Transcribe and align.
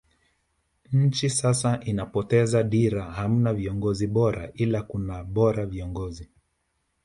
Nchi 0.91 1.29
sasa 1.29 1.79
inapoteza 1.83 2.63
dira 2.63 3.03
hamna 3.03 3.53
viongozi 3.53 4.07
bora 4.07 4.51
ila 4.53 4.83
kuna 4.83 5.23
bora 5.23 5.65
viongozi 5.65 6.29